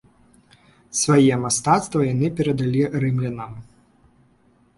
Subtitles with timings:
[1.01, 3.53] Сваё мастацтва яны перадалі рымлянам.